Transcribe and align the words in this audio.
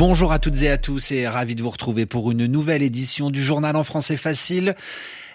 Bonjour 0.00 0.32
à 0.32 0.38
toutes 0.38 0.62
et 0.62 0.70
à 0.70 0.78
tous 0.78 1.12
et 1.12 1.28
ravi 1.28 1.54
de 1.54 1.62
vous 1.62 1.68
retrouver 1.68 2.06
pour 2.06 2.30
une 2.30 2.46
nouvelle 2.46 2.82
édition 2.82 3.30
du 3.30 3.42
journal 3.42 3.76
en 3.76 3.84
français 3.84 4.16
facile. 4.16 4.74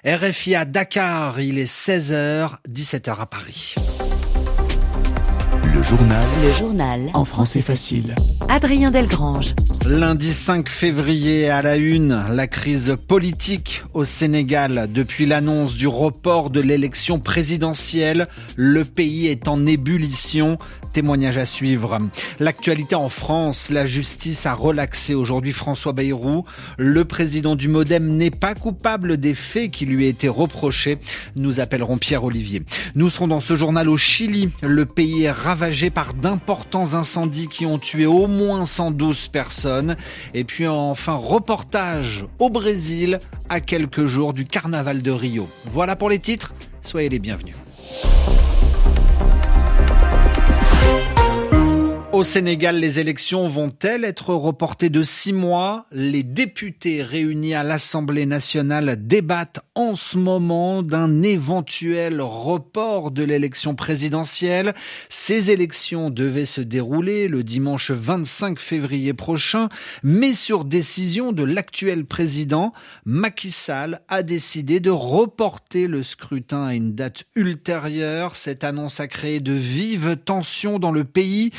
RFI 0.04 0.56
à 0.56 0.66
Dakar, 0.66 1.40
il 1.40 1.60
est 1.60 1.72
16h, 1.72 2.58
17h 2.68 3.20
à 3.20 3.26
Paris. 3.28 3.76
Le 5.86 5.98
journal. 5.98 6.28
Le 6.44 6.52
journal. 6.52 7.10
En 7.14 7.26
français 7.26 7.62
facile. 7.62 8.16
Adrien 8.50 8.90
Delgrange. 8.90 9.54
Lundi 9.86 10.34
5 10.34 10.68
février 10.68 11.48
à 11.48 11.62
la 11.62 11.76
une, 11.76 12.26
la 12.32 12.48
crise 12.48 12.98
politique 13.08 13.84
au 13.94 14.04
Sénégal. 14.04 14.90
Depuis 14.92 15.28
l'annonce 15.28 15.76
du 15.76 15.88
report 15.88 16.50
de 16.50 16.60
l'élection 16.60 17.20
présidentielle, 17.20 18.26
le 18.56 18.84
pays 18.84 19.28
est 19.28 19.48
en 19.48 19.64
ébullition. 19.68 20.58
Témoignage 20.92 21.38
à 21.38 21.46
suivre. 21.46 21.98
L'actualité 22.40 22.96
en 22.96 23.10
France, 23.10 23.70
la 23.70 23.86
justice 23.86 24.46
a 24.46 24.54
relaxé 24.54 25.14
aujourd'hui 25.14 25.52
François 25.52 25.92
Bayrou. 25.92 26.46
Le 26.78 27.04
président 27.04 27.56
du 27.58 27.68
Modem 27.68 28.08
n'est 28.16 28.32
pas 28.32 28.56
coupable 28.56 29.18
des 29.18 29.36
faits 29.36 29.72
qui 29.72 29.86
lui 29.86 30.08
étaient 30.08 30.30
reprochés. 30.30 30.98
Nous 31.36 31.60
appellerons 31.60 31.98
Pierre 31.98 32.24
Olivier. 32.24 32.64
Nous 32.96 33.10
serons 33.10 33.28
dans 33.28 33.42
ce 33.42 33.58
journal 33.58 33.90
au 33.90 33.98
Chili. 33.98 34.52
Le 34.64 34.86
pays 34.86 35.24
est 35.24 35.32
ravagé 35.32 35.75
par 35.90 36.14
d'importants 36.14 36.94
incendies 36.94 37.48
qui 37.48 37.66
ont 37.66 37.78
tué 37.78 38.06
au 38.06 38.28
moins 38.28 38.66
112 38.66 39.28
personnes. 39.28 39.98
Et 40.34 40.44
puis 40.44 40.68
enfin, 40.68 41.16
reportage 41.16 42.26
au 42.40 42.50
Brésil 42.50 43.20
à 43.50 43.60
quelques 43.60 44.06
jours 44.06 44.34
du 44.34 44.46
carnaval 44.46 45.02
de 45.02 45.12
Rio. 45.12 45.48
Voilà 45.66 45.96
pour 45.96 46.10
les 46.10 46.20
titres. 46.20 46.54
Soyez 46.82 47.10
les 47.10 47.20
bienvenus. 47.20 47.56
Au 52.16 52.24
Sénégal, 52.24 52.80
les 52.80 53.02
élections 53.02 53.50
vont-elles 53.50 54.06
être 54.06 54.34
reportées 54.34 54.90
de 54.90 55.04
six 55.04 55.34
mois? 55.34 55.86
Les 55.92 56.24
députés 56.24 57.04
réunis 57.04 57.54
à 57.56 57.64
l'Assemblée 57.64 58.26
nationale 58.26 59.06
débattent 59.06 59.60
en 59.76 59.96
ce 59.96 60.18
moment 60.18 60.82
d'un 60.82 61.24
éventuel 61.24 62.22
report 62.22 63.12
de 63.12 63.22
l'élection 63.26 63.76
présidentielle. 63.76 64.74
Ces 65.10 65.52
élections 65.52 66.10
devaient 66.10 66.46
se 66.46 66.62
dérouler 66.62 67.28
le 67.28 67.44
dimanche 67.44 67.92
25 67.92 68.62
février 68.62 69.14
prochain, 69.14 69.68
mais 70.02 70.34
sur 70.34 70.64
décision 70.64 71.34
de 71.34 71.44
l'actuel 71.44 72.06
président, 72.06 72.72
Macky 73.04 73.52
Sall 73.52 74.00
a 74.08 74.24
décidé 74.24 74.80
de 74.80 74.90
reporter 74.90 75.88
le 75.88 76.02
scrutin 76.02 76.64
à 76.64 76.76
une 76.76 76.96
date 76.96 77.26
ultérieure. 77.36 78.38
Cette 78.38 78.64
annonce 78.64 79.02
a 79.02 79.10
créé 79.10 79.42
de 79.42 79.52
vives 79.52 80.16
tensions 80.16 80.80
dans 80.80 80.94
le 80.94 81.04
pays. 81.04 81.52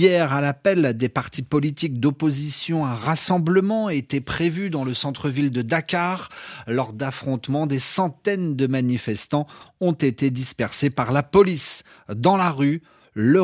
Hier, 0.00 0.32
à 0.32 0.40
l'appel 0.40 0.96
des 0.96 1.10
partis 1.10 1.42
politiques 1.42 2.00
d'opposition, 2.00 2.86
un 2.86 2.94
rassemblement 2.94 3.90
était 3.90 4.22
prévu 4.22 4.70
dans 4.70 4.82
le 4.82 4.94
centre-ville 4.94 5.50
de 5.50 5.60
Dakar. 5.60 6.30
Lors 6.66 6.94
d'affrontements, 6.94 7.66
des 7.66 7.78
centaines 7.78 8.56
de 8.56 8.66
manifestants 8.66 9.46
ont 9.78 9.92
été 9.92 10.30
dispersés 10.30 10.88
par 10.88 11.12
la 11.12 11.22
police. 11.22 11.84
Dans 12.08 12.38
la 12.38 12.48
rue, 12.50 12.80
le 13.12 13.42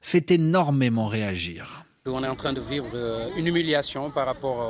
fait 0.00 0.30
énormément 0.30 1.06
réagir. 1.06 1.83
On 2.06 2.22
est 2.22 2.28
en 2.28 2.36
train 2.36 2.52
de 2.52 2.60
vivre 2.60 2.90
euh, 2.92 3.30
une 3.34 3.46
humiliation 3.46 4.10
par 4.10 4.26
rapport 4.26 4.60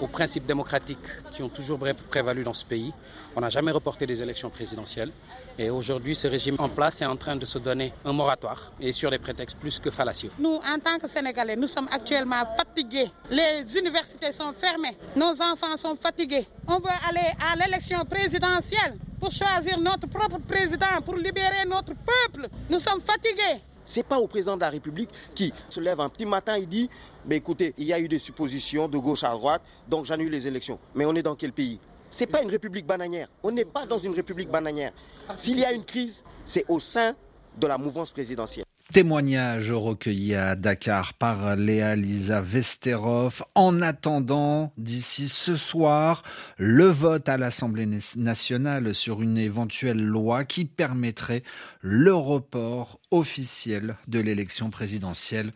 euh, 0.00 0.02
aux 0.02 0.06
principes 0.06 0.46
démocratiques 0.46 0.96
qui 1.34 1.42
ont 1.42 1.50
toujours 1.50 1.78
prévalu 2.08 2.42
dans 2.42 2.54
ce 2.54 2.64
pays. 2.64 2.90
On 3.36 3.42
n'a 3.42 3.50
jamais 3.50 3.70
reporté 3.70 4.06
des 4.06 4.22
élections 4.22 4.48
présidentielles. 4.48 5.10
Et 5.58 5.68
aujourd'hui, 5.68 6.14
ce 6.14 6.26
régime 6.26 6.56
en 6.58 6.70
place 6.70 7.02
est 7.02 7.04
en 7.04 7.16
train 7.16 7.36
de 7.36 7.44
se 7.44 7.58
donner 7.58 7.92
un 8.06 8.14
moratoire 8.14 8.72
et 8.80 8.92
sur 8.92 9.10
des 9.10 9.18
prétextes 9.18 9.58
plus 9.58 9.78
que 9.78 9.90
fallacieux. 9.90 10.30
Nous, 10.38 10.54
en 10.54 10.78
tant 10.78 10.98
que 10.98 11.06
Sénégalais, 11.06 11.54
nous 11.56 11.66
sommes 11.66 11.88
actuellement 11.92 12.46
fatigués. 12.56 13.10
Les 13.30 13.62
universités 13.76 14.32
sont 14.32 14.54
fermées. 14.54 14.96
Nos 15.16 15.34
enfants 15.42 15.76
sont 15.76 15.96
fatigués. 15.96 16.46
On 16.66 16.78
veut 16.78 16.98
aller 17.10 17.28
à 17.46 17.56
l'élection 17.56 18.02
présidentielle 18.06 18.96
pour 19.20 19.30
choisir 19.30 19.78
notre 19.78 20.06
propre 20.08 20.38
président, 20.38 21.02
pour 21.04 21.16
libérer 21.16 21.66
notre 21.68 21.92
peuple. 21.92 22.48
Nous 22.70 22.78
sommes 22.78 23.02
fatigués. 23.02 23.60
C'est 23.84 24.06
pas 24.06 24.18
au 24.18 24.26
président 24.26 24.56
de 24.56 24.60
la 24.60 24.70
République 24.70 25.10
qui 25.34 25.52
se 25.68 25.80
lève 25.80 26.00
un 26.00 26.08
petit 26.08 26.26
matin 26.26 26.54
et 26.56 26.66
dit 26.66 26.88
mais 27.26 27.36
écoutez, 27.36 27.74
il 27.78 27.84
y 27.84 27.92
a 27.92 27.98
eu 27.98 28.08
des 28.08 28.18
suppositions 28.18 28.88
de 28.88 28.98
gauche 28.98 29.24
à 29.24 29.30
droite, 29.30 29.62
donc 29.88 30.04
j'annule 30.04 30.30
les 30.30 30.46
élections. 30.46 30.78
Mais 30.94 31.04
on 31.04 31.14
est 31.14 31.22
dans 31.22 31.34
quel 31.34 31.52
pays? 31.52 31.80
C'est 32.10 32.26
pas 32.26 32.42
une 32.42 32.50
république 32.50 32.86
bananière. 32.86 33.28
On 33.42 33.50
n'est 33.50 33.64
pas 33.64 33.86
dans 33.86 33.98
une 33.98 34.14
république 34.14 34.50
bananière. 34.50 34.92
S'il 35.36 35.58
y 35.58 35.64
a 35.64 35.72
une 35.72 35.84
crise, 35.84 36.22
c'est 36.44 36.64
au 36.68 36.78
sein 36.78 37.14
de 37.58 37.66
la 37.66 37.78
mouvance 37.78 38.12
présidentielle. 38.12 38.64
Témoignage 38.94 39.72
recueilli 39.72 40.36
à 40.36 40.54
Dakar 40.54 41.14
par 41.14 41.56
Léa 41.56 41.96
Lisa 41.96 42.40
Vesterov. 42.40 43.42
En 43.56 43.82
attendant, 43.82 44.72
d'ici 44.78 45.26
ce 45.26 45.56
soir, 45.56 46.22
le 46.58 46.84
vote 46.84 47.28
à 47.28 47.36
l'Assemblée 47.36 47.88
nationale 48.14 48.94
sur 48.94 49.20
une 49.20 49.36
éventuelle 49.36 50.00
loi 50.00 50.44
qui 50.44 50.64
permettrait 50.64 51.42
le 51.80 52.14
report 52.14 53.00
officiel 53.10 53.96
de 54.06 54.20
l'élection 54.20 54.70
présidentielle 54.70 55.50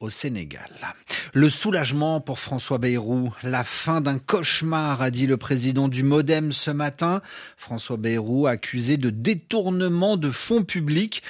au 0.00 0.10
Sénégal. 0.10 0.70
Le 1.32 1.48
soulagement 1.48 2.20
pour 2.20 2.38
François 2.38 2.76
Bayrou, 2.76 3.32
la 3.42 3.64
fin 3.64 4.02
d'un 4.02 4.18
cauchemar, 4.18 5.00
a 5.00 5.10
dit 5.10 5.26
le 5.26 5.38
président 5.38 5.88
du 5.88 6.02
Modem 6.02 6.52
ce 6.52 6.70
matin. 6.70 7.22
François 7.56 7.96
Bayrou 7.96 8.46
accusé 8.46 8.98
de 8.98 9.08
détournement 9.08 10.18
de 10.18 10.30
fonds 10.30 10.64
publics. 10.64 11.22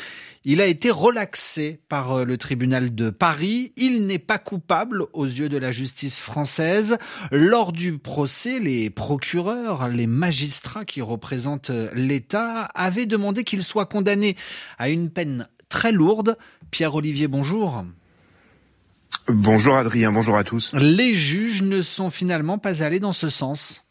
Il 0.46 0.60
a 0.60 0.66
été 0.66 0.90
relaxé 0.90 1.80
par 1.88 2.12
euh, 2.12 2.24
le 2.24 2.36
tribunal 2.36 2.94
de 2.94 3.08
Paris. 3.08 3.72
Il 3.78 4.04
n'est 4.06 4.18
pas 4.18 4.36
coupable 4.36 5.06
aux 5.14 5.24
yeux 5.24 5.48
de 5.48 5.56
la 5.56 5.70
justice 5.70 6.18
française. 6.18 6.98
Lors 7.30 7.72
du 7.72 7.96
procès, 7.96 8.60
les 8.60 8.90
procureurs, 8.90 9.88
les 9.88 10.06
magistrats 10.06 10.84
qui 10.84 11.00
représentent 11.00 11.70
euh, 11.70 11.88
l'État 11.94 12.68
avaient 12.74 13.06
demandé 13.06 13.42
qu'il 13.42 13.62
soit 13.62 13.86
condamné 13.86 14.36
à 14.76 14.90
une 14.90 15.08
peine 15.08 15.48
très 15.70 15.92
lourde. 15.92 16.36
Pierre-Olivier, 16.70 17.26
bonjour. 17.26 17.82
Bonjour 19.28 19.76
Adrien, 19.76 20.12
bonjour 20.12 20.36
à 20.36 20.44
tous. 20.44 20.74
Les 20.74 21.14
juges 21.14 21.62
ne 21.62 21.80
sont 21.80 22.10
finalement 22.10 22.58
pas 22.58 22.82
allés 22.82 23.00
dans 23.00 23.12
ce 23.12 23.30
sens. 23.30 23.83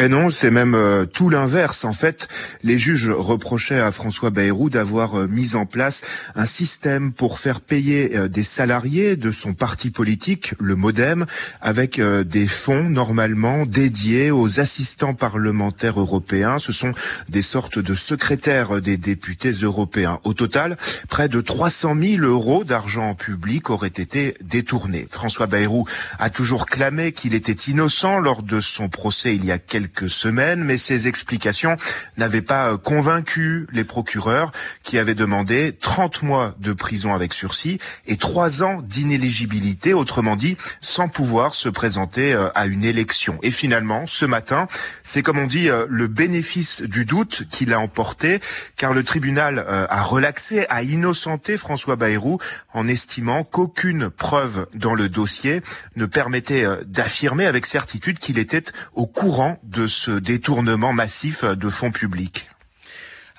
Et 0.00 0.06
non, 0.08 0.30
c'est 0.30 0.52
même 0.52 0.76
euh, 0.76 1.06
tout 1.06 1.28
l'inverse. 1.28 1.84
En 1.84 1.92
fait, 1.92 2.28
les 2.62 2.78
juges 2.78 3.10
reprochaient 3.10 3.80
à 3.80 3.90
François 3.90 4.30
Bayrou 4.30 4.70
d'avoir 4.70 5.18
euh, 5.18 5.26
mis 5.26 5.56
en 5.56 5.66
place 5.66 6.02
un 6.36 6.46
système 6.46 7.12
pour 7.12 7.40
faire 7.40 7.60
payer 7.60 8.16
euh, 8.16 8.28
des 8.28 8.44
salariés 8.44 9.16
de 9.16 9.32
son 9.32 9.54
parti 9.54 9.90
politique, 9.90 10.54
le 10.60 10.76
MoDem, 10.76 11.26
avec 11.60 12.00
des 12.00 12.46
fonds 12.46 12.88
normalement 12.88 13.66
dédiés 13.66 14.30
aux 14.30 14.60
assistants 14.60 15.14
parlementaires 15.14 15.98
européens. 15.98 16.60
Ce 16.60 16.70
sont 16.70 16.92
des 17.28 17.42
sortes 17.42 17.80
de 17.80 17.94
secrétaires 17.96 18.80
des 18.80 18.96
députés 18.98 19.50
européens. 19.50 20.20
Au 20.22 20.32
total, 20.32 20.76
près 21.08 21.28
de 21.28 21.40
300 21.40 21.96
000 22.00 22.22
euros 22.22 22.62
d'argent 22.62 23.16
public 23.16 23.68
auraient 23.70 23.88
été 23.88 24.36
détournés. 24.42 25.08
François 25.10 25.48
Bayrou 25.48 25.86
a 26.20 26.30
toujours 26.30 26.66
clamé 26.66 27.10
qu'il 27.10 27.34
était 27.34 27.70
innocent 27.70 28.20
lors 28.20 28.44
de 28.44 28.60
son 28.60 28.88
procès 28.88 29.34
il 29.34 29.44
y 29.44 29.50
a 29.50 29.58
quelques 29.58 29.87
quelques 29.88 30.10
semaines, 30.10 30.62
mais 30.64 30.76
ces 30.76 31.08
explications 31.08 31.76
n'avaient 32.16 32.42
pas 32.42 32.72
euh, 32.72 32.76
convaincu 32.76 33.66
les 33.72 33.84
procureurs 33.84 34.52
qui 34.82 34.98
avaient 34.98 35.14
demandé 35.14 35.72
30 35.72 36.22
mois 36.22 36.54
de 36.58 36.72
prison 36.72 37.14
avec 37.14 37.32
sursis 37.32 37.78
et 38.06 38.16
3 38.16 38.62
ans 38.62 38.82
d'inéligibilité, 38.82 39.94
autrement 39.94 40.36
dit, 40.36 40.56
sans 40.80 41.08
pouvoir 41.08 41.54
se 41.54 41.68
présenter 41.68 42.32
euh, 42.32 42.48
à 42.54 42.66
une 42.66 42.84
élection. 42.84 43.38
Et 43.42 43.50
finalement, 43.50 44.06
ce 44.06 44.26
matin, 44.26 44.66
c'est 45.02 45.22
comme 45.22 45.38
on 45.38 45.46
dit 45.46 45.70
euh, 45.70 45.86
le 45.88 46.06
bénéfice 46.06 46.82
du 46.82 47.04
doute 47.04 47.44
qu'il 47.50 47.72
a 47.72 47.80
emporté, 47.80 48.40
car 48.76 48.92
le 48.92 49.02
tribunal 49.02 49.64
a 49.68 50.02
relaxé, 50.02 50.66
a 50.68 50.82
innocenté 50.82 51.56
François 51.56 51.96
Bayrou 51.96 52.38
en 52.72 52.88
estimant 52.88 53.44
qu'aucune 53.44 54.10
preuve 54.10 54.66
dans 54.74 54.94
le 54.94 55.08
dossier 55.08 55.62
ne 55.96 56.06
permettait 56.06 56.66
d'affirmer 56.84 57.46
avec 57.46 57.66
certitude 57.66 58.18
qu'il 58.18 58.38
était 58.38 58.64
au 58.94 59.06
courant 59.06 59.58
de 59.62 59.77
ce 59.86 60.10
détournement 60.10 60.92
massif 60.92 61.44
de 61.44 61.68
fonds 61.68 61.92
publics. 61.92 62.48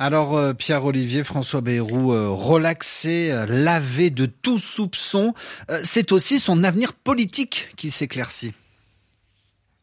Alors 0.02 0.38
euh, 0.38 0.54
Pierre-Olivier, 0.54 1.26
François 1.26 1.60
Bayrou, 1.60 2.14
euh, 2.14 2.30
relaxé, 2.30 3.32
euh, 3.32 3.46
lavé 3.46 4.10
de 4.10 4.26
tout 4.26 4.58
soupçon, 4.58 5.34
c'est 5.84 6.14
aussi 6.14 6.40
son 6.40 6.64
avenir 6.64 6.94
politique 6.94 7.74
qui 7.76 7.92
s'éclaircit. 7.92 8.54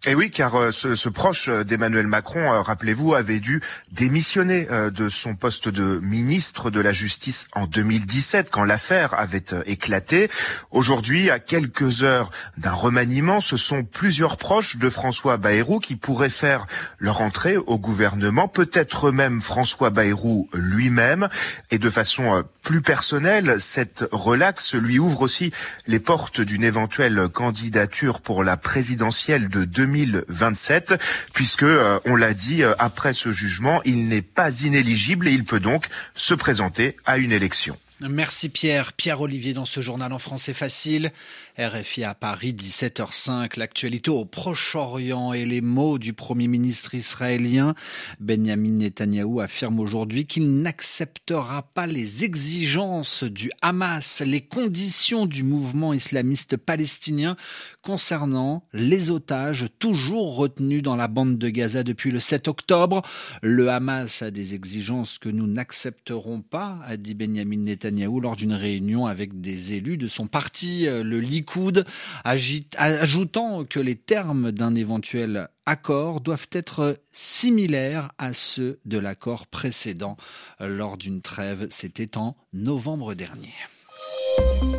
Et 0.08 0.14
oui, 0.14 0.30
car 0.30 0.54
euh, 0.54 0.70
ce, 0.70 0.94
ce, 0.94 1.08
proche 1.08 1.48
d'Emmanuel 1.48 2.06
Macron, 2.06 2.52
euh, 2.52 2.60
rappelez-vous, 2.60 3.14
avait 3.14 3.40
dû 3.40 3.60
démissionner 3.90 4.68
euh, 4.70 4.88
de 4.88 5.08
son 5.08 5.34
poste 5.34 5.68
de 5.68 5.98
ministre 6.00 6.70
de 6.70 6.80
la 6.80 6.92
Justice 6.92 7.48
en 7.56 7.66
2017, 7.66 8.48
quand 8.52 8.62
l'affaire 8.62 9.18
avait 9.18 9.42
éclaté. 9.66 10.30
Aujourd'hui, 10.70 11.28
à 11.28 11.40
quelques 11.40 12.04
heures 12.04 12.30
d'un 12.56 12.70
remaniement, 12.70 13.40
ce 13.40 13.56
sont 13.56 13.82
plusieurs 13.82 14.36
proches 14.36 14.76
de 14.76 14.88
François 14.88 15.38
Bayrou 15.38 15.80
qui 15.80 15.96
pourraient 15.96 16.28
faire 16.28 16.68
leur 16.98 17.20
entrée 17.20 17.56
au 17.56 17.76
gouvernement, 17.76 18.46
peut-être 18.46 19.10
même 19.10 19.40
François 19.40 19.90
Bayrou 19.90 20.48
lui-même. 20.54 21.28
Et 21.72 21.78
de 21.78 21.90
façon 21.90 22.44
plus 22.62 22.80
personnelle, 22.80 23.56
cette 23.58 24.04
relaxe 24.12 24.74
lui 24.74 25.00
ouvre 25.00 25.22
aussi 25.22 25.52
les 25.88 25.98
portes 25.98 26.40
d'une 26.40 26.62
éventuelle 26.62 27.28
candidature 27.28 28.20
pour 28.20 28.44
la 28.44 28.56
présidentielle 28.56 29.48
de 29.48 29.64
2017. 29.64 29.95
2027, 29.96 31.00
puisque, 31.32 31.62
euh, 31.62 31.98
on 32.04 32.16
l'a 32.16 32.34
dit, 32.34 32.62
euh, 32.62 32.74
après 32.78 33.12
ce 33.12 33.32
jugement, 33.32 33.80
il 33.84 34.08
n'est 34.08 34.22
pas 34.22 34.50
inéligible 34.62 35.28
et 35.28 35.32
il 35.32 35.44
peut 35.44 35.60
donc 35.60 35.86
se 36.14 36.34
présenter 36.34 36.96
à 37.06 37.16
une 37.18 37.32
élection. 37.32 37.78
Merci 38.02 38.50
Pierre. 38.50 38.92
Pierre 38.92 39.22
Olivier 39.22 39.54
dans 39.54 39.64
ce 39.64 39.80
journal 39.80 40.12
en 40.12 40.18
français 40.18 40.52
facile. 40.52 41.12
RFI 41.58 42.04
à 42.04 42.14
Paris, 42.14 42.52
17h05. 42.52 43.58
L'actualité 43.58 44.10
au 44.10 44.26
Proche-Orient 44.26 45.32
et 45.32 45.46
les 45.46 45.62
mots 45.62 45.98
du 45.98 46.12
Premier 46.12 46.46
ministre 46.46 46.94
israélien. 46.94 47.74
Benjamin 48.20 48.72
Netanyahou 48.72 49.40
affirme 49.40 49.80
aujourd'hui 49.80 50.26
qu'il 50.26 50.60
n'acceptera 50.60 51.62
pas 51.62 51.86
les 51.86 52.22
exigences 52.22 53.24
du 53.24 53.50
Hamas, 53.62 54.20
les 54.20 54.42
conditions 54.42 55.24
du 55.24 55.42
mouvement 55.42 55.94
islamiste 55.94 56.58
palestinien 56.58 57.34
concernant 57.80 58.62
les 58.74 59.10
otages 59.10 59.68
toujours 59.78 60.36
retenus 60.36 60.82
dans 60.82 60.96
la 60.96 61.08
bande 61.08 61.38
de 61.38 61.48
Gaza 61.48 61.82
depuis 61.82 62.10
le 62.10 62.20
7 62.20 62.46
octobre. 62.46 63.00
Le 63.40 63.70
Hamas 63.70 64.20
a 64.20 64.30
des 64.30 64.52
exigences 64.52 65.16
que 65.18 65.30
nous 65.30 65.46
n'accepterons 65.46 66.42
pas, 66.42 66.78
a 66.84 66.98
dit 66.98 67.14
Benjamin 67.14 67.56
Netanyahou 67.56 67.85
lors 67.90 68.36
d'une 68.36 68.54
réunion 68.54 69.06
avec 69.06 69.40
des 69.40 69.74
élus 69.74 69.96
de 69.96 70.08
son 70.08 70.26
parti, 70.26 70.86
euh, 70.86 71.02
le 71.02 71.20
Likoud, 71.20 71.84
ajoutant 72.24 73.64
que 73.64 73.80
les 73.80 73.96
termes 73.96 74.52
d'un 74.52 74.74
éventuel 74.74 75.48
accord 75.66 76.20
doivent 76.20 76.48
être 76.52 76.98
similaires 77.12 78.12
à 78.18 78.32
ceux 78.32 78.78
de 78.84 78.98
l'accord 78.98 79.46
précédent 79.46 80.16
euh, 80.60 80.68
lors 80.68 80.96
d'une 80.96 81.20
trêve. 81.20 81.66
C'était 81.70 82.16
en 82.16 82.36
novembre 82.52 83.14
dernier. 83.14 83.54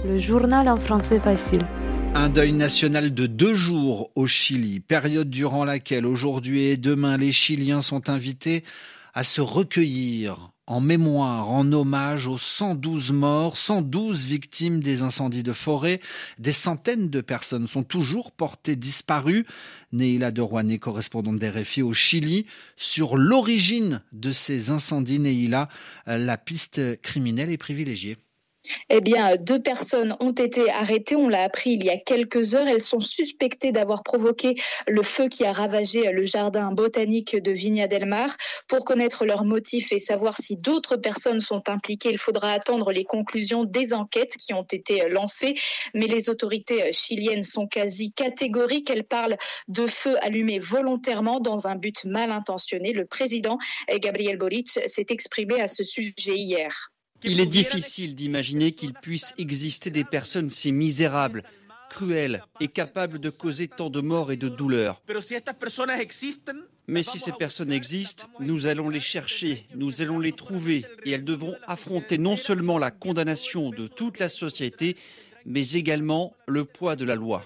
Le 0.06 0.20
journal 0.20 0.70
en 0.70 0.78
français 0.78 1.20
facile. 1.20 1.66
Un 2.14 2.30
deuil 2.30 2.54
national 2.54 3.14
de 3.14 3.28
deux 3.28 3.54
jours 3.54 4.12
au 4.16 4.26
Chili, 4.28 4.80
période 4.80 5.30
durant 5.30 5.66
laquelle 5.66 6.06
aujourd'hui 6.06 6.64
et 6.64 6.78
demain 6.78 7.18
les 7.18 7.32
Chiliens 7.32 7.82
sont 7.82 8.10
invités 8.10 8.64
à 9.14 9.24
se 9.24 9.42
recueillir 9.42 10.52
en 10.68 10.82
mémoire, 10.82 11.50
en 11.50 11.72
hommage 11.72 12.28
aux 12.28 12.38
112 12.38 13.14
morts, 13.14 13.58
112 13.58 14.26
victimes 14.26 14.82
des 14.82 15.02
incendies 15.02 15.44
de 15.44 15.54
forêt. 15.54 16.02
Des 16.40 16.52
centaines 16.52 17.10
de 17.10 17.22
personnes 17.22 17.68
sont 17.68 17.84
toujours 17.84 18.32
portées 18.32 18.76
disparues. 18.76 19.46
Neila 19.94 20.32
de 20.32 20.42
Rouanet, 20.42 20.78
correspondante 20.78 21.40
d'RFI 21.40 21.82
au 21.82 21.94
Chili, 21.94 22.46
sur 22.76 23.16
l'origine 23.16 24.02
de 24.12 24.34
ces 24.34 24.70
incendies. 24.70 25.20
Neila, 25.20 25.70
la 26.06 26.38
piste 26.38 27.02
criminelle 27.02 27.50
est 27.50 27.58
privilégiée. 27.58 28.18
Eh 28.90 29.02
bien, 29.02 29.36
deux 29.38 29.62
personnes 29.62 30.16
ont 30.20 30.32
été 30.32 30.70
arrêtées. 30.70 31.16
On 31.16 31.30
l'a 31.30 31.44
appris 31.44 31.72
il 31.72 31.84
y 31.84 31.90
a 31.90 31.98
quelques 31.98 32.56
heures. 32.56 32.68
Elles 32.68 32.82
sont 32.82 33.00
suspectées 33.00 33.72
d'avoir 33.72 34.04
provoqué 34.04 34.56
le 34.88 35.04
feu 35.04 35.28
qui 35.28 35.46
a 35.46 35.54
ravagé 35.54 36.12
le 36.12 36.24
jardin 36.24 36.72
botanique 36.72 37.36
de 37.36 37.52
Vigna 37.52 37.88
del 37.88 38.06
Mar. 38.06 38.36
Pour 38.68 38.86
connaître 38.86 39.26
leurs 39.26 39.46
motifs 39.46 39.92
et 39.92 40.00
savoir 40.00 40.36
si 40.38 40.56
d'autres 40.56 40.98
personnes 40.98 41.40
sont 41.40 41.70
impliquées, 41.70 42.10
il 42.12 42.18
faudra 42.18 42.52
attendre 42.52 42.92
les 42.92 43.04
conclusions 43.04 43.64
des 43.64 43.94
enquêtes 43.94 44.38
qui 44.38 44.54
ont 44.54 44.68
été 44.72 45.10
lancées. 45.10 45.56
Mais 45.94 46.08
les 46.08 46.30
autorités 46.30 46.92
chiliennes 46.94 47.44
sont 47.44 47.68
quasi 47.68 48.12
catégoriques. 48.12 48.90
Elles 48.90 49.04
parlent 49.04 49.38
de 49.68 49.88
feu 49.88 50.18
allumé 50.22 50.60
volontairement 50.60 51.40
dans 51.40 51.68
un 51.68 51.76
but 51.76 52.06
mal 52.06 52.32
intentionné. 52.32 52.94
Le 52.94 53.06
président 53.06 53.58
Gabriel 54.00 54.38
Boric 54.38 54.68
s'est 54.70 55.06
exprimé 55.10 55.62
à 55.62 55.68
ce 55.68 55.84
sujet 55.84 56.36
hier. 56.36 56.92
Il 57.24 57.40
est 57.40 57.46
difficile 57.46 58.16
d'imaginer 58.16 58.72
qu'il 58.72 58.94
puisse 58.94 59.34
exister 59.38 59.90
des 59.90 60.04
personnes 60.04 60.50
si 60.50 60.72
misérables, 60.72 61.44
cruelles 61.90 62.44
et 62.60 62.68
capables 62.68 63.20
de 63.20 63.30
causer 63.30 63.68
tant 63.68 63.90
de 63.90 64.02
morts 64.02 64.32
et 64.32 64.38
de 64.38 64.50
douleurs. 64.50 65.02
Mais 66.88 67.04
si 67.04 67.20
ces 67.20 67.32
personnes 67.34 67.72
existent, 67.72 68.28
nous 68.40 68.68
allons 68.68 68.90
les 68.90 69.00
chercher, 69.00 69.66
nous 69.76 70.02
allons 70.02 70.20
les 70.20 70.32
trouver 70.32 70.86
et 71.06 71.12
elles 71.12 71.26
devront 71.26 71.56
affronter 71.66 72.18
non 72.18 72.36
seulement 72.36 72.78
la 72.78 72.92
condamnation 72.92 73.72
de 73.72 73.88
toute 73.88 74.20
la 74.20 74.30
société, 74.30 74.96
mais 75.46 75.72
également 75.72 76.34
le 76.48 76.66
poids 76.66 76.96
de 76.96 77.06
la 77.06 77.16
loi. 77.16 77.44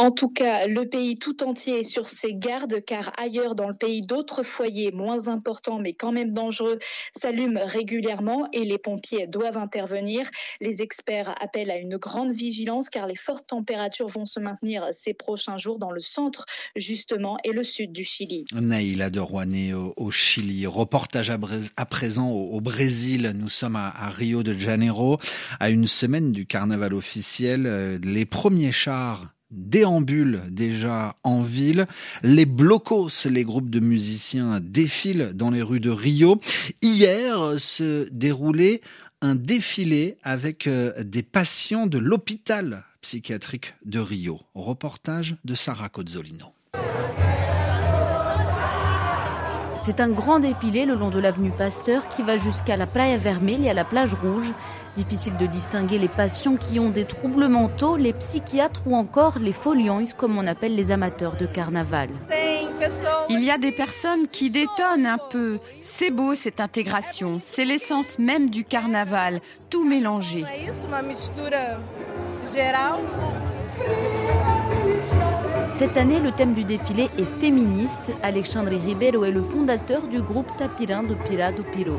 En 0.00 0.12
tout 0.12 0.28
cas, 0.28 0.68
le 0.68 0.88
pays 0.88 1.16
tout 1.16 1.42
entier 1.42 1.80
est 1.80 1.82
sur 1.82 2.06
ses 2.06 2.32
gardes 2.32 2.84
car 2.84 3.10
ailleurs 3.18 3.56
dans 3.56 3.66
le 3.66 3.74
pays, 3.74 4.00
d'autres 4.00 4.44
foyers 4.44 4.92
moins 4.92 5.26
importants 5.26 5.80
mais 5.80 5.92
quand 5.92 6.12
même 6.12 6.32
dangereux 6.32 6.78
s'allument 7.16 7.66
régulièrement 7.66 8.46
et 8.52 8.62
les 8.62 8.78
pompiers 8.78 9.26
doivent 9.26 9.56
intervenir. 9.56 10.30
Les 10.60 10.82
experts 10.82 11.34
appellent 11.42 11.72
à 11.72 11.78
une 11.78 11.96
grande 11.96 12.30
vigilance 12.30 12.90
car 12.90 13.08
les 13.08 13.16
fortes 13.16 13.48
températures 13.48 14.06
vont 14.06 14.24
se 14.24 14.38
maintenir 14.38 14.86
ces 14.92 15.14
prochains 15.14 15.58
jours 15.58 15.80
dans 15.80 15.90
le 15.90 16.00
centre 16.00 16.46
justement 16.76 17.36
et 17.42 17.50
le 17.50 17.64
sud 17.64 17.90
du 17.90 18.04
Chili. 18.04 18.44
Naïla 18.54 19.10
de 19.10 19.18
Rouanet 19.18 19.72
au, 19.72 20.10
Chili. 20.12 20.64
Reportage 20.68 21.30
à, 21.30 21.86
présent 21.86 22.30
au, 22.30 22.60
Brésil. 22.60 23.32
Nous 23.34 23.48
sommes 23.48 23.74
à, 23.74 24.10
Rio 24.10 24.44
de 24.44 24.56
Janeiro 24.56 25.18
à 25.58 25.70
une 25.70 25.88
semaine 25.88 26.30
du 26.30 26.46
carnaval 26.46 26.94
officiel. 26.94 27.66
Euh, 27.66 27.98
les 28.00 28.26
premiers 28.26 28.70
chars 28.70 29.26
déambulent 29.50 30.42
déjà 30.50 31.16
en 31.24 31.42
ville. 31.42 31.86
Les 32.22 32.46
blocos, 32.46 33.26
les 33.26 33.44
groupes 33.44 33.70
de 33.70 33.80
musiciens 33.80 34.60
défilent 34.60 35.32
dans 35.34 35.50
les 35.50 35.62
rues 35.62 35.80
de 35.80 35.90
Rio. 35.90 36.40
Hier 36.82 37.54
se 37.58 38.08
déroulait 38.10 38.80
un 39.20 39.34
défilé 39.34 40.16
avec 40.22 40.66
euh, 40.66 40.92
des 41.02 41.22
patients 41.22 41.86
de 41.86 41.98
l'hôpital 41.98 42.84
psychiatrique 43.00 43.74
de 43.84 43.98
Rio. 43.98 44.40
Reportage 44.54 45.36
de 45.44 45.54
Sarah 45.54 45.88
Cozzolino. 45.88 46.52
C'est 49.88 50.00
un 50.00 50.10
grand 50.10 50.38
défilé 50.38 50.84
le 50.84 50.94
long 50.94 51.08
de 51.08 51.18
l'avenue 51.18 51.50
Pasteur 51.50 52.06
qui 52.08 52.22
va 52.22 52.36
jusqu'à 52.36 52.76
la 52.76 52.86
Playa 52.86 53.16
Vermelha 53.16 53.64
et 53.64 53.70
à 53.70 53.72
la 53.72 53.84
plage 53.84 54.12
rouge. 54.12 54.52
Difficile 54.96 55.34
de 55.38 55.46
distinguer 55.46 55.96
les 55.96 56.08
patients 56.08 56.56
qui 56.56 56.78
ont 56.78 56.90
des 56.90 57.06
troubles 57.06 57.48
mentaux, 57.48 57.96
les 57.96 58.12
psychiatres 58.12 58.82
ou 58.84 58.94
encore 58.94 59.38
les 59.38 59.54
folions, 59.54 60.04
comme 60.18 60.36
on 60.36 60.46
appelle 60.46 60.76
les 60.76 60.92
amateurs 60.92 61.38
de 61.38 61.46
carnaval. 61.46 62.10
Il 63.30 63.42
y 63.42 63.50
a 63.50 63.56
des 63.56 63.72
personnes 63.72 64.28
qui 64.30 64.50
détonnent 64.50 65.06
un 65.06 65.16
peu. 65.16 65.58
C'est 65.82 66.10
beau 66.10 66.34
cette 66.34 66.60
intégration. 66.60 67.40
C'est 67.42 67.64
l'essence 67.64 68.18
même 68.18 68.50
du 68.50 68.64
carnaval, 68.64 69.40
tout 69.70 69.88
mélangé. 69.88 70.44
Cette 75.78 75.96
année, 75.96 76.18
le 76.18 76.32
thème 76.32 76.54
du 76.54 76.64
défilé 76.64 77.08
est 77.16 77.40
féministe. 77.40 78.12
Alexandre 78.20 78.70
Ribeiro 78.70 79.24
est 79.24 79.30
le 79.30 79.42
fondateur 79.42 80.02
du 80.08 80.20
groupe 80.20 80.48
Tapirin 80.58 81.04
do 81.04 81.14
Pira 81.14 81.52
do 81.52 81.62
Piro. 81.72 81.94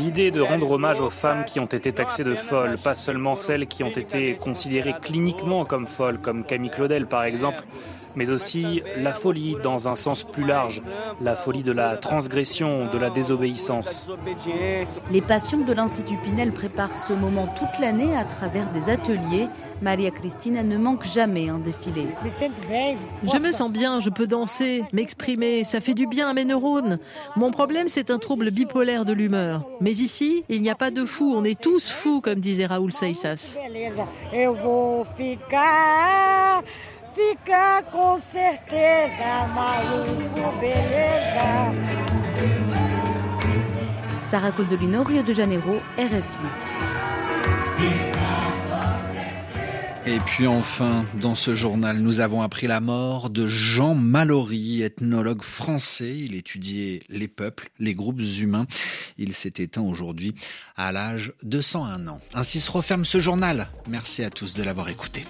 L'idée 0.00 0.32
de 0.32 0.40
rendre 0.40 0.68
hommage 0.72 1.00
aux 1.00 1.10
femmes 1.10 1.44
qui 1.44 1.60
ont 1.60 1.66
été 1.66 1.92
taxées 1.92 2.24
de 2.24 2.34
folles, 2.34 2.76
pas 2.76 2.96
seulement 2.96 3.36
celles 3.36 3.68
qui 3.68 3.84
ont 3.84 3.90
été 3.90 4.34
considérées 4.34 4.96
cliniquement 5.00 5.64
comme 5.64 5.86
folles, 5.86 6.18
comme 6.18 6.42
Camille 6.42 6.70
Claudel 6.70 7.06
par 7.06 7.22
exemple, 7.22 7.62
mais 8.16 8.30
aussi 8.30 8.82
la 8.96 9.12
folie 9.12 9.56
dans 9.62 9.88
un 9.88 9.96
sens 9.96 10.24
plus 10.24 10.44
large, 10.44 10.82
la 11.20 11.36
folie 11.36 11.62
de 11.62 11.72
la 11.72 11.96
transgression, 11.96 12.92
de 12.92 12.98
la 12.98 13.10
désobéissance. 13.10 14.08
Les 15.10 15.20
patients 15.20 15.58
de 15.58 15.72
l'Institut 15.72 16.16
Pinel 16.24 16.52
préparent 16.52 16.96
ce 16.96 17.12
moment 17.12 17.46
toute 17.58 17.80
l'année 17.80 18.16
à 18.16 18.24
travers 18.24 18.70
des 18.70 18.90
ateliers. 18.90 19.48
Maria 19.82 20.10
Cristina 20.10 20.62
ne 20.62 20.76
manque 20.76 21.04
jamais 21.04 21.48
un 21.48 21.58
défilé. 21.58 22.06
Je 22.24 23.38
me 23.38 23.52
sens 23.52 23.70
bien, 23.70 24.00
je 24.00 24.08
peux 24.08 24.26
danser, 24.26 24.82
m'exprimer, 24.92 25.64
ça 25.64 25.80
fait 25.80 25.94
du 25.94 26.06
bien 26.06 26.28
à 26.28 26.32
mes 26.32 26.44
neurones. 26.44 26.98
Mon 27.36 27.50
problème, 27.50 27.88
c'est 27.88 28.10
un 28.10 28.18
trouble 28.18 28.50
bipolaire 28.50 29.04
de 29.04 29.12
l'humeur. 29.12 29.66
Mais 29.80 29.92
ici, 29.92 30.44
il 30.48 30.62
n'y 30.62 30.70
a 30.70 30.74
pas 30.74 30.90
de 30.90 31.04
fous, 31.04 31.34
on 31.36 31.44
est 31.44 31.60
tous 31.60 31.90
fous, 31.90 32.20
comme 32.20 32.40
disait 32.40 32.66
Raoul 32.66 32.92
Saïsas. 32.92 33.58
Fica 37.14 37.82
com 37.92 38.18
certeza 38.18 39.46
maluco, 39.54 40.58
beleza. 40.58 41.72
Sarah 44.28 44.52
Cozzolino, 44.52 45.04
Rio 45.04 45.22
de 45.22 45.32
Janeiro, 45.32 45.80
RFI. 45.96 46.74
Et 50.06 50.18
puis 50.20 50.46
enfin, 50.46 51.06
dans 51.14 51.34
ce 51.34 51.54
journal, 51.54 51.98
nous 51.98 52.20
avons 52.20 52.42
appris 52.42 52.66
la 52.66 52.80
mort 52.80 53.30
de 53.30 53.46
Jean 53.46 53.94
Mallory, 53.94 54.82
ethnologue 54.82 55.42
français. 55.42 56.14
Il 56.14 56.34
étudiait 56.34 57.00
les 57.08 57.28
peuples, 57.28 57.70
les 57.78 57.94
groupes 57.94 58.20
humains. 58.20 58.66
Il 59.16 59.32
s'est 59.32 59.54
éteint 59.58 59.80
aujourd'hui 59.80 60.34
à 60.76 60.92
l'âge 60.92 61.32
de 61.42 61.62
101 61.62 62.06
ans. 62.08 62.20
Ainsi 62.34 62.60
se 62.60 62.70
referme 62.70 63.06
ce 63.06 63.18
journal. 63.18 63.68
Merci 63.88 64.24
à 64.24 64.28
tous 64.28 64.52
de 64.52 64.62
l'avoir 64.62 64.90
écouté. 64.90 65.24